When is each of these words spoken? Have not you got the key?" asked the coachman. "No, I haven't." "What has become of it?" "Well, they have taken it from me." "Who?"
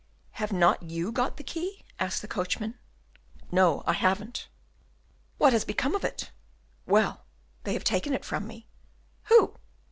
Have 0.31 0.51
not 0.51 0.81
you 0.81 1.11
got 1.11 1.37
the 1.37 1.43
key?" 1.43 1.83
asked 1.99 2.23
the 2.23 2.27
coachman. 2.27 2.73
"No, 3.51 3.83
I 3.85 3.93
haven't." 3.93 4.47
"What 5.37 5.53
has 5.53 5.63
become 5.63 5.93
of 5.93 6.03
it?" 6.03 6.31
"Well, 6.87 7.27
they 7.65 7.73
have 7.73 7.83
taken 7.83 8.11
it 8.11 8.25
from 8.25 8.47
me." 8.47 8.65
"Who?" 9.25 9.57